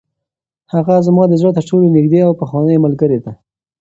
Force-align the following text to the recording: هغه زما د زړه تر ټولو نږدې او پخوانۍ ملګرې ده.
هغه 0.73 0.95
زما 1.07 1.23
د 1.27 1.33
زړه 1.41 1.51
تر 1.57 1.63
ټولو 1.69 1.93
نږدې 1.97 2.19
او 2.27 2.31
پخوانۍ 2.39 2.77
ملګرې 2.85 3.19
ده. 3.23 3.31